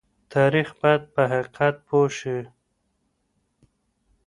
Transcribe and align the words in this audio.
تاریخ 0.33 0.67
باید 0.81 1.03
په 1.13 1.21
حقیقت 1.31 1.75
پوه 1.87 2.07
شي. 2.17 2.37